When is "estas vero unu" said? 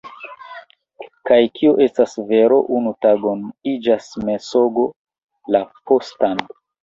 1.85-2.93